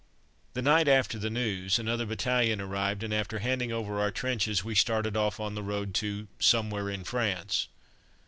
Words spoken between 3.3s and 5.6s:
handing over our trenches, we started off on